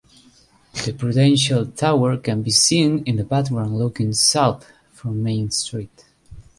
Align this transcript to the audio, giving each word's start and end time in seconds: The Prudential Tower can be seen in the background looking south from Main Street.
The 0.83 0.93
Prudential 0.93 1.67
Tower 1.67 2.17
can 2.17 2.41
be 2.41 2.49
seen 2.49 3.03
in 3.03 3.17
the 3.17 3.23
background 3.23 3.77
looking 3.77 4.13
south 4.13 4.65
from 4.91 5.21
Main 5.21 5.51
Street. 5.51 6.05